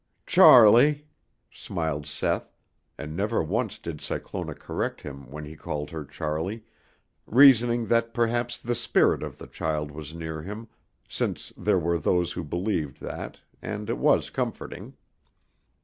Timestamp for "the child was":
9.37-10.11